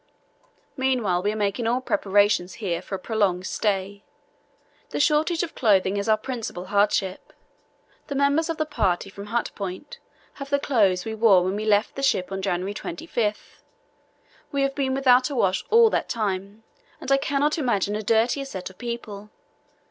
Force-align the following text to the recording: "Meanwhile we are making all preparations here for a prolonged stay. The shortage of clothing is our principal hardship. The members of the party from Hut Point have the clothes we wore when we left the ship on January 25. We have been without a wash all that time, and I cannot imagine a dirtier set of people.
"Meanwhile 0.77 1.21
we 1.21 1.31
are 1.31 1.35
making 1.35 1.67
all 1.67 1.79
preparations 1.79 2.55
here 2.55 2.81
for 2.81 2.95
a 2.95 2.97
prolonged 2.97 3.45
stay. 3.45 4.03
The 4.89 4.99
shortage 4.99 5.43
of 5.43 5.53
clothing 5.53 5.97
is 5.97 6.09
our 6.09 6.17
principal 6.17 6.65
hardship. 6.73 7.31
The 8.07 8.15
members 8.15 8.49
of 8.49 8.57
the 8.57 8.65
party 8.65 9.11
from 9.11 9.27
Hut 9.27 9.51
Point 9.53 9.99
have 10.41 10.49
the 10.49 10.57
clothes 10.57 11.05
we 11.05 11.13
wore 11.13 11.43
when 11.43 11.55
we 11.55 11.65
left 11.65 11.93
the 11.93 12.01
ship 12.01 12.31
on 12.31 12.41
January 12.41 12.73
25. 12.73 13.61
We 14.51 14.63
have 14.63 14.73
been 14.73 14.95
without 14.95 15.29
a 15.29 15.35
wash 15.35 15.63
all 15.69 15.91
that 15.91 16.09
time, 16.09 16.63
and 16.99 17.11
I 17.11 17.17
cannot 17.17 17.59
imagine 17.59 17.95
a 17.95 18.01
dirtier 18.01 18.45
set 18.45 18.71
of 18.71 18.79
people. 18.79 19.29